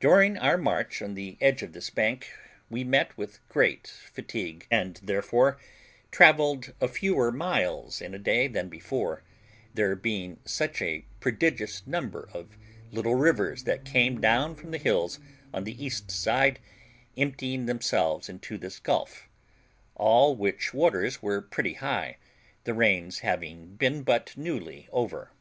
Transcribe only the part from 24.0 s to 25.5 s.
but newly over.